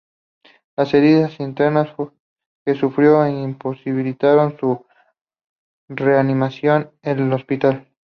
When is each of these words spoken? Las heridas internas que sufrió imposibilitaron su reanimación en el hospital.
Las 0.75 0.95
heridas 0.95 1.39
internas 1.39 1.93
que 2.65 2.73
sufrió 2.73 3.27
imposibilitaron 3.27 4.57
su 4.57 4.83
reanimación 5.87 6.91
en 7.03 7.19
el 7.19 7.33
hospital. 7.33 7.87